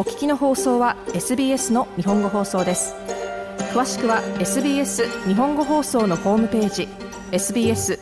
[0.00, 2.94] お聞きの放送は SBS の日本語放送です
[3.74, 6.88] 詳しくは SBS 日本語放送のホームページ
[7.32, 7.98] sbs.com.au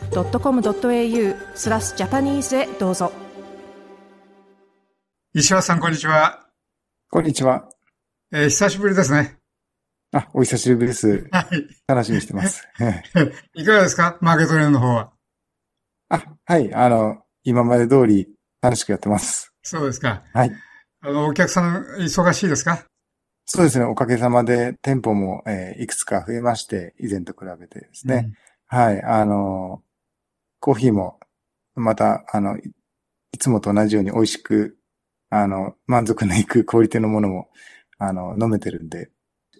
[1.57, 3.11] スラスジャパニーズへどうぞ
[5.33, 6.47] 石橋さんこんにちは
[7.09, 7.67] こんにちは。
[8.31, 9.35] えー、久しぶりですね
[10.13, 11.27] あ、お久しぶりです。
[11.33, 12.65] はい楽しみにしてます。
[13.55, 14.17] いかがですか？
[14.21, 15.11] マーケットレーンの方は
[16.07, 16.73] あ、はい。
[16.73, 18.29] あの、今まで通り
[18.61, 19.51] 楽しくやってます。
[19.63, 20.51] そうですかはい。
[21.01, 22.83] あのお客さん忙しいですか？
[23.45, 23.85] そうですね。
[23.85, 28.33] おかげさまで店舗も、えーいくつか増えまして、以前と比べてですね。
[28.67, 29.01] はい。
[29.01, 29.81] あの、
[30.59, 31.19] コーヒーも、
[31.73, 32.61] また、あの、い
[33.31, 34.77] いつもと同じように美味しく、
[35.29, 37.49] あの、満足のいくクオリティのものも、
[37.97, 39.09] あの、飲めてるんで、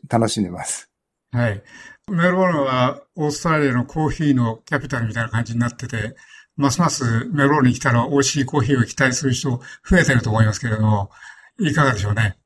[0.08, 0.92] 楽しんでます。
[1.34, 1.64] うんはい
[2.12, 6.16] メルボルンはオーストラリアのコーヒーのキャピタルみたいな感じになってて、
[6.58, 11.12] ますますメルボルンに来たら美味しいコーヒーを期待する人増えてると思いますけれども、
[11.60, 12.38] いかがでしょうね。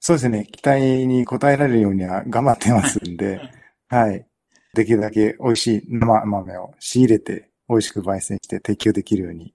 [0.00, 0.46] そうですね。
[0.50, 3.40] 期待に応えられるようには頑張ってますんで、
[3.88, 4.26] はい。
[4.74, 9.54] できるだけ美味しい生豆を仕入れて、美味しく焙煎して提供できるように、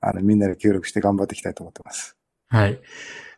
[0.00, 2.16] あの、みんなで協力して頑張っていきたいと思ってます。
[2.48, 2.80] はい。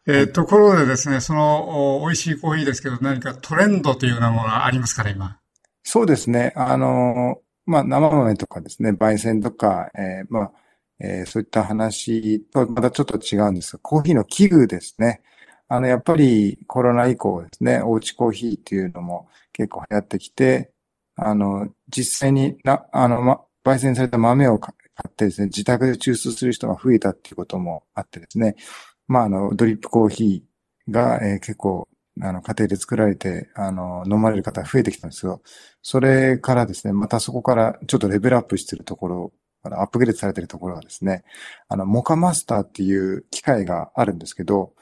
[0.06, 5.38] えーところでですね、そのお美味しいコーヒーですけど、何かトレンドというようなものがありますから、今。
[5.82, 6.52] そうですね。
[6.56, 10.52] あの、まあ、生豆とかですね、焙煎とか、えーまあ、
[11.00, 15.22] えーそういった話とはまたちょっと違うんですが、コーヒーの器具ですね。
[15.68, 20.72] あの、やっぱりコロナ以降ですね、おうちコーヒーっていうのも結構流行ってきて、
[21.16, 24.74] あの、実際にな、あの、ま、焙煎された豆を買
[25.08, 28.56] ってですね、自宅で抽出する人が増えたっていうこともあってですね、
[29.08, 31.88] まあ、あの、ドリップコーヒーが、えー結構、
[32.22, 35.42] あの、家庭で作られて、あの、飲まれる方が増えてきたんですよ。
[35.82, 41.24] それからですね、またそこからちょっとレベルアップしてるところ、あのアップグレードされてるところがですね、
[41.68, 44.72] あの、モカマスターっていう機械があるんですけど、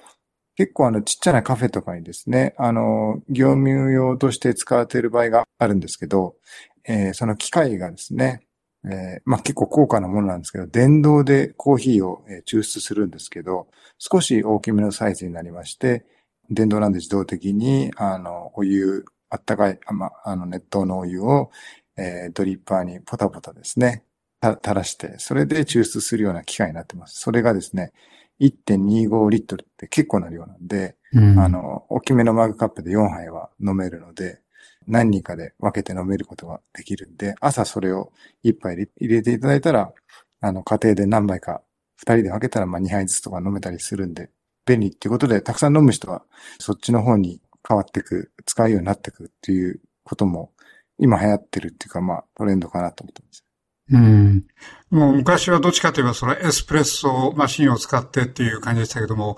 [0.56, 6.36] 結構あの、ちっちゃなカフェとかにですね、あの、業務用として使われている場合があるんですけど、
[6.84, 8.42] えーその機械がですね、
[8.84, 16.04] えーまあ、結構高価なものなんですけど、電動でコーヒーを抽出するんですけど、少し大きめのサイズになりまして、
[16.50, 21.50] 電動なんで自動的に、あの、お湯、あったかい、あま、あの、熱湯のお湯を、
[21.96, 24.04] えードリッパーにポタポタですね、
[24.42, 27.20] 垂らして、それで抽出するような機械になってます。
[27.20, 27.92] それがですね、
[28.40, 34.40] 1.25リットルって結構な量なんで、うんあの、大きめのマグカップで4杯は飲めるので、
[34.86, 38.12] 何人かで分けて飲めることができるんで、朝それを
[38.44, 39.92] 1杯入れていただいたら、
[40.40, 41.62] あの、家庭で何杯か、
[42.00, 44.30] 2人で分けたらまあ2杯ずつとか飲めたりするんで、
[44.64, 46.22] 便利っていうことで、たくさん飲む人は、
[46.58, 50.52] そっちの方に変わっていく、使うようになっていくっていうことも、
[50.98, 53.44] 今流行ってるっていうか、まあ、トレンドかなと思ってます。
[53.90, 54.44] うん。
[54.90, 59.36] もう昔はどっちかといえばそのエスプレッソマシンを使ってっていう感じでしたけども、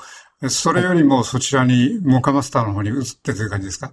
[0.49, 3.93] それよりもそちらにモカマスターの方に移ってという感じですか？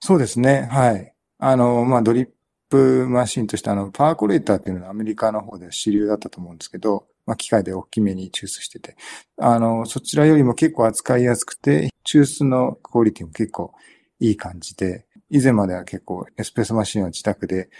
[0.00, 0.68] そうですね。
[0.70, 1.14] はい。
[1.38, 2.28] あの、まあ、ドリッ
[2.68, 8.96] プマシンとして、あの、パーコレーターっていうのはアメリカの方で主流だったと思うんですけど、まあ、機械で大きめに抽出してて、
[9.38, 13.72] あの、そちらよりも結構扱いやすくて、抽出のクオリティも結構
[14.20, 17.70] いい感じで、以前までは結構エスプレッソマシンを自宅で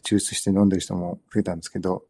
[0.00, 2.04] 抽出して飲んでる人も増えたんですけど、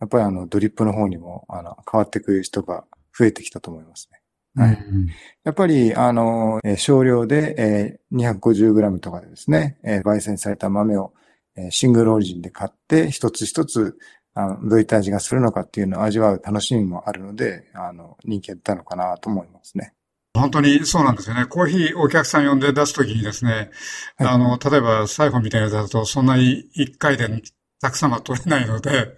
[0.00, 2.84] やっぱりあの、ドリップの方にも、あの、変わっていく人が
[3.16, 4.20] 増えてきたと思いますね。
[4.56, 5.06] はいうん
[5.42, 11.12] やっぱり、あの、えー少量で、えー 250g とかでですね、えー焙煎された豆を、
[11.56, 13.98] えーシングルオリジンで買って、一つ一つ、
[14.34, 19.94] あのどういった味がするのかっていうのを味わう楽しみもあるので、あの、人気が出たのかなと思いますね。
[20.34, 21.46] 本当にそうなんですよね。
[21.46, 23.70] コーヒーお客さん呼んで出すときにですね、
[24.18, 27.28] はいあの、例えばサイフォンみたいなやつだとそんなに一回で
[27.80, 29.16] たくさんは取れないので、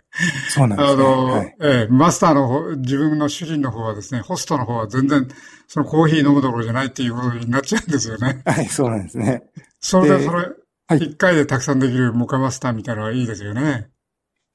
[0.51, 1.03] そうなんですね。
[1.03, 1.57] あの、はい。
[1.63, 5.29] ええ、マスターの方、自分の主人の方はですね、ホストの方は全然、
[5.69, 8.43] そのコーヒー飲むどころじゃないっていうことになっちゃうんですよね。
[8.45, 9.43] はい、そうなんですね。
[9.81, 10.57] それで、でそれ、はい
[10.99, 13.89] 一回でたくさんできるモカマスターみたいなのはいいですよね。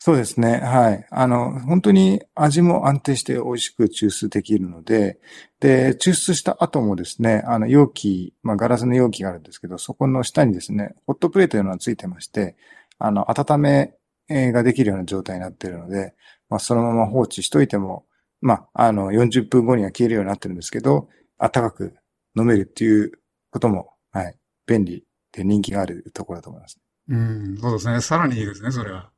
[0.03, 0.57] そうですね。
[0.57, 1.07] はい。
[1.11, 5.19] あの、本当に味も安定して美味しく抽出できるので、
[5.59, 12.55] で、抽出した後もですね、あの、容器、まあ、ガラスの容器があるんですけど、そこの下にですね、ホットプレートというのがついてまして、
[12.97, 13.93] あの、温め
[14.51, 16.15] ができるような状態になっているので、
[16.49, 18.07] まあ、そのまま放置しといても、
[18.41, 21.93] まあ、あの、40分後には消えるようになってるんですけど、暖かく
[22.35, 23.11] 飲めるっていう
[23.51, 26.79] ことも、はい、便利で人気があるところだと思います。
[27.07, 28.01] うん、そうですね。
[28.01, 29.10] さらにいいですね、それは。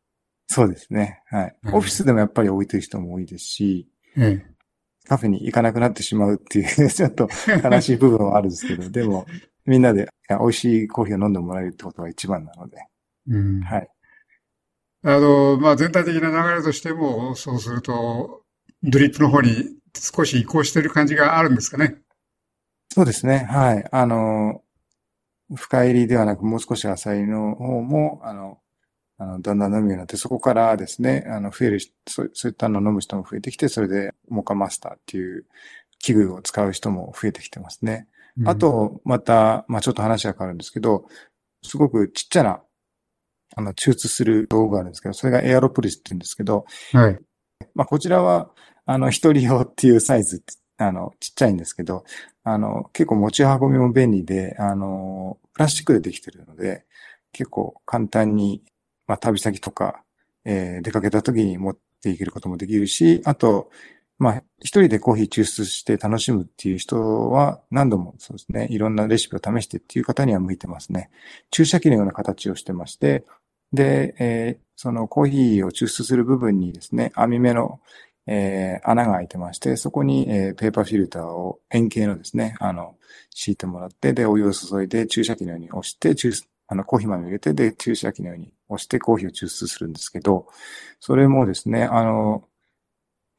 [0.54, 1.24] そうですね。
[1.26, 1.56] はい。
[1.64, 4.46] うんオフィスでもやっぱり置いてる人も多いですし、え
[5.08, 7.28] カフェに行かなくなってしまうっていう、 ちょっと
[7.64, 9.26] 悲しい部分はあるんですけど、 でも、
[9.66, 13.32] みんなで美味しいコーヒーを飲んでもらえるってことが一番なので、え。
[13.32, 13.62] うん。
[13.62, 13.90] はい。
[15.06, 18.44] あの、まあ、全体的な流れとしても、そうすると、
[18.84, 21.96] ドリップの方に少し移行してる感じがあるんですかね。
[22.90, 23.40] そうですね。
[23.50, 23.86] はい。
[23.92, 24.62] あの、
[25.54, 28.60] 深入りではなく、もう少し浅いの方も、あの、
[29.24, 35.46] あの、だんだん飲むようになって、そこからですね、あの、増えるそう、そういったのを飲む人も増えてきて、それで、モカマスターっていう
[36.00, 38.08] 器具を使う人も増えてきてますね。
[38.38, 41.06] うん、あと、また、まあちょっと話が変わるんですけど、
[41.64, 42.62] すごくちっちゃな、
[43.56, 47.20] あの、抽出する道具があるんですけど、それがエアロプリスって言うんですけど、はい。
[47.74, 48.50] まあこちらは、
[48.86, 50.44] あの、一人用っていうサイズ、
[50.78, 52.04] あの、ちっちゃいんですけど、
[52.44, 56.84] あの、結構持ち運びも便利で、あの、プラスチックでできてるので、
[57.32, 58.64] 結構簡単に、
[59.08, 60.04] まあ、旅先とか、
[60.46, 63.70] えー、出かけた時に持っていけることもできるし、あと、
[64.20, 71.10] まあ、一人でコーヒー抽出して楽しむっていう人は何度もそうですね、いろんなレシピを試してっていう方には向いてますね。
[71.52, 73.26] 注射器のような形をしてまして、
[73.74, 77.80] で、えー、そのコーヒーを抽出する部分にですね、網目の、
[78.28, 82.96] えー、穴が開いてまして、そこに、えー、ペーパーフィルターを円形のですね、あの、
[83.32, 86.16] 敷いてもらって、で、お湯を注いで注射器のように押して、
[86.74, 90.48] あの、コーヒー豆を入れて、で、注射器のように押してコーヒーを抽出するんですけど、
[91.00, 92.48] それもですね、あの、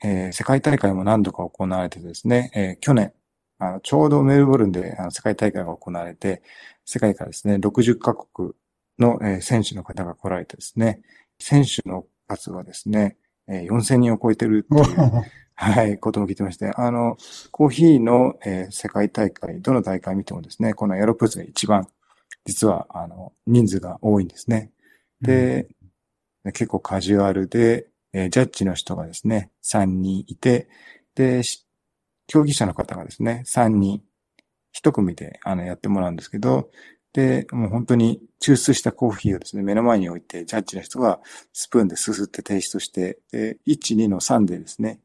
[0.04, 3.12] えー、世界大会も何度か行われてですね、えー、去年、
[3.58, 6.42] あの、ちょうどメルボルンであの世界大会が行われて、
[6.84, 8.52] 世界からですね、60カ国
[9.00, 11.00] の、えー、選手の方が来られてですね、
[11.40, 13.16] 選手の数はですね、
[13.48, 15.10] えー、4000人を超えてるっていう、
[15.56, 17.16] はい、ことも聞いてまして、あの、
[17.50, 21.88] コーヒーの、えー、世界大会、どの大会見てもですね、このエアロプースが一番、
[22.44, 24.70] 実は、あの、人数が多いんですね。
[25.20, 25.68] で、
[26.44, 30.68] うん、結構カジュアルで、えー、ジャッジの人がですね、3人いて、
[31.14, 31.42] で、
[32.26, 34.02] 競技者の方がですね、3人、
[34.72, 36.70] 一組で、あの、やってもらうんですけど、
[37.12, 41.20] で、もう本当に抽出したコーヒーをですね、目の前に置いて、ジャッジの人が
[41.52, 45.00] スプーンですすってテイストして、で、1、2の3でですね、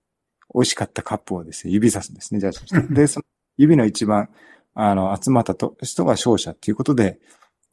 [0.53, 2.94] 美味しかったカップをですね、指さすんですね、ジャッジの人。
[2.95, 3.25] で、その
[3.57, 4.30] 指の一番、
[4.74, 7.19] あの、集まったと人が勝者っていうことで、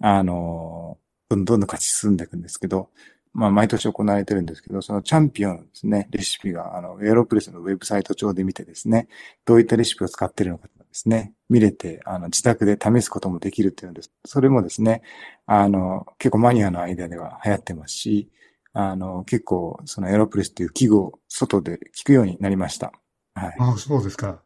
[0.01, 0.99] あの、
[1.29, 2.91] どんどん勝ち進んでいくんですけど、
[3.33, 9.09] まあ、毎年行われてるんですけど、そのチャンピオンですね、レシピが、あの、エアロプレスのウェブサイト上で見てですね、
[9.45, 14.11] どういったレシピを使ってるのかですね、見れて、あの、自宅で試すこともできるっていうんです。
[14.25, 15.03] それもですね、
[15.45, 18.31] あの、結構マニアの間では流行ってますし、
[18.73, 22.93] あの、結構、そのエアロプレスっていう器具を外で聞くようになりました。
[23.35, 23.57] はい。
[23.59, 24.43] ああ、そうですか。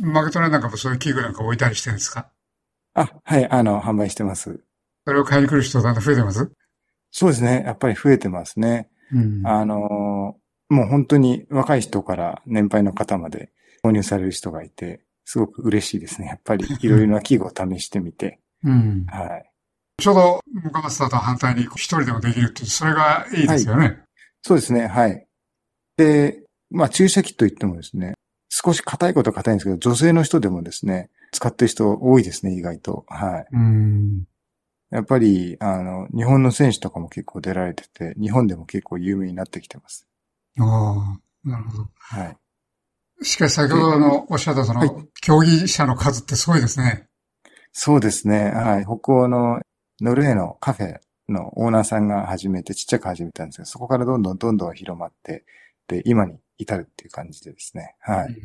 [0.00, 2.30] マーケットなんかもそういう器具なんか置いたりしてるんですか？
[2.94, 4.60] あ、はい、あの、販売してます。
[5.06, 6.50] それを買いに来る人だんだん増えてます？
[7.10, 7.62] そうですね。
[7.66, 8.90] やっぱり増えてますね。
[9.12, 10.36] うん、あの、
[10.68, 13.52] もう本当に若い人から年配の方まで
[13.84, 16.28] 購入される人がいて、すごく嬉しいですね。
[16.28, 18.40] やっぱり いろいろな器具を試してみて。
[18.64, 19.06] うん。
[19.08, 19.50] はい。
[19.98, 23.86] ちょうど、ムカマスターと反対に一人でもできるっていう、それがいいですよね。
[23.86, 23.98] はい、
[24.42, 24.86] そうですね。
[24.88, 25.26] はい。
[25.96, 28.14] で、まあ注射器といってもですね、
[28.58, 33.04] 少し硬いことは硬いんですけど、女性の人でもですね、使ってる人多いですね、意外と。
[33.06, 33.46] はい。
[33.52, 34.24] うん。
[34.90, 40.08] やっぱり、あの、日本の選手とかも結構出られてて、日本でも結構有名になってきてます。
[40.58, 41.88] ああ、なるほど。
[41.98, 43.24] はい。
[43.26, 47.08] しかし先ほどのおっしゃったその、競技者の数ってすごいですね。
[47.72, 48.52] そうですね。
[48.52, 48.84] はい。
[48.84, 49.60] 北欧の
[50.00, 50.96] ノルウェーのカフェ
[51.28, 55.44] のオーナーさんが始めて、ちっちゃく始めたんですけど、そこからどんどんどんどん広まって、
[55.88, 57.94] で、今に至るっていう感じでですね。
[58.00, 58.36] はい。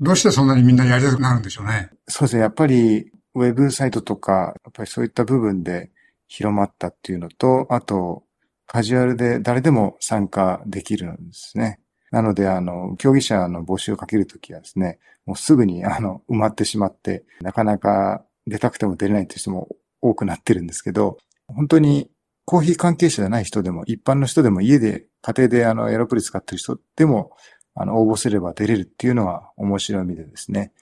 [0.00, 1.90] どうしてそんなにみんなやりたくなるんでしょうね。
[2.08, 2.42] そうですね。
[2.42, 5.90] やっぱり、ウェブサイトとか、やっぱりそういった部分で
[6.26, 8.24] 広まったっていうのと、あと、
[8.66, 11.80] カジュアルで誰でも参加できるんですね。
[12.10, 19.68] なので、あの、競技者の募集をかけるときはですね、もうすぐに、あの、埋まってしまって、なかなか出たくても出れないという人も
[20.00, 22.10] 多くなってるんですけど、本当に
[22.50, 27.30] コーヒー関係者じゃない人でも、一般の人でも家で、家庭であの、エロプリ使ってる人でも、
[27.76, 30.72] あの、応募すれば出れるっていうのは面白い意味でですね。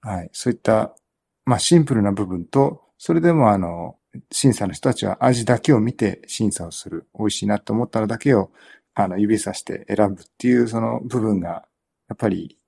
[0.00, 0.30] はい。
[0.32, 0.92] そういった、
[1.44, 3.96] まあ、シンプルな部分と、それでもあの、
[4.32, 7.06] 審査の人たちは味だけを見て審査をする。
[7.16, 8.50] 美味しいなと思ったらだけを
[8.94, 11.64] あの、指さして選ぶっていうその部分が、
[12.08, 12.58] やっぱり、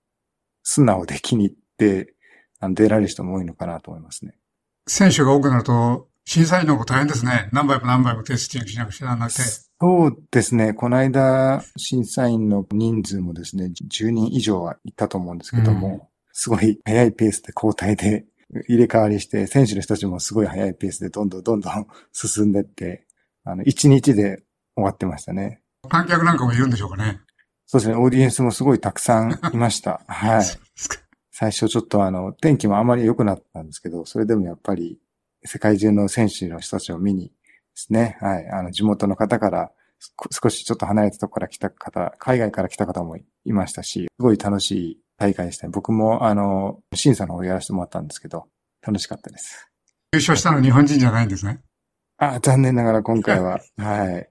[0.62, 2.14] 素直で気に入って、
[2.60, 4.38] あの出られる人も多いのかなと思いますね。
[4.86, 7.48] 選手が多くなると、審査員の方大変ですね。
[7.52, 9.42] 何倍も何倍もテスティングしなくちゃならなくて。
[9.42, 10.74] そうですね。
[10.74, 16.00] この間、審査員の人数もですね、10人以上はいたと思うんですけども、うん、
[16.32, 18.26] すごい早いペースで交代で
[18.68, 23.06] 入れ替わりして、選手の人たちもすごい早いペースでどんどんどんどん 進んでって、
[23.44, 24.42] あの、1日で
[24.74, 25.62] 終わってましたね。
[25.88, 27.20] 観客なんかもいるんでしょうかね。
[27.66, 27.94] そうですね。
[27.94, 30.00] オーディエンスもすごいたくさんいました。
[30.08, 30.44] はい。
[31.30, 34.98] 最初ちょっとあの、天気もあまり良くなったんですけど、それでもやっぱり
[35.46, 37.32] 世界中の選手の人たちを見にで
[37.74, 38.48] すね、はい。
[38.48, 39.70] あの、地元の方から
[40.30, 45.70] 少しちょっと離れたところから来た方、海外から来た方もいましたし、すごい楽しい大会でしたね。
[45.72, 48.46] 僕も、あの、審査の方やらせてもらったんですけど、
[48.82, 49.70] 楽しかったです。
[50.12, 51.60] 優勝したの日本人じゃないんですね。
[52.18, 54.30] あ、残念ながら今回は、 はい。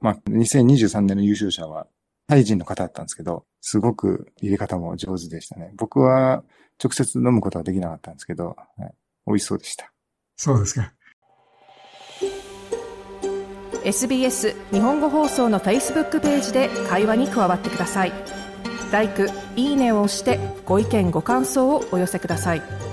[0.00, 1.86] まあ、2023年の優勝者は、
[2.28, 5.72] タイ人の方だったんですけど、すごく入れ方も上手でしたね。
[5.76, 6.44] 僕は
[6.82, 8.94] 直接飲むことはできなかったんですけど、はい、
[9.26, 9.92] 美味しそうでした。
[10.36, 10.92] そうですか。
[13.84, 18.12] SBS 日本語放送の Facebook ページで会話に加わってください。
[18.90, 22.85] 「ライク」「いいね」を押してご意見ご感想をお寄せください。